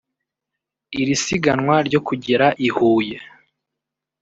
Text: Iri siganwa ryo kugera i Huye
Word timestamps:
Iri 0.99 1.15
siganwa 1.23 1.75
ryo 1.87 1.99
kugera 2.07 2.47
i 2.67 2.69
Huye 2.75 3.17